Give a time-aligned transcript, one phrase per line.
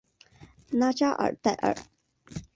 [0.71, 1.75] 拉加尔代尔。